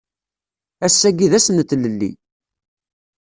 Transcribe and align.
Ass-agi 0.85 1.27
d 1.31 1.33
ass 1.37 1.47
n 1.51 1.57
tlelli 1.69 2.11